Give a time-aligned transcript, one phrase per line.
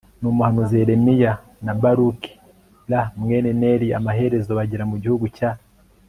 [0.19, 1.31] n umuhanuzi Yeremiya
[1.65, 2.31] na Baruki
[2.89, 5.51] r mwene Neriya Amaherezo bagera mu gihugu cya